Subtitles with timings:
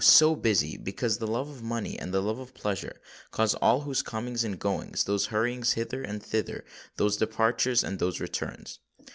[0.03, 4.01] so busy, because the love of money and the love of pleasure cause all those
[4.01, 8.79] comings and goings,—those hurryings hither and thither,—those departures, and those returns!